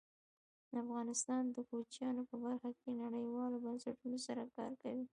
[0.81, 5.05] افغانستان د کوچیانو په برخه کې نړیوالو بنسټونو سره کار کوي.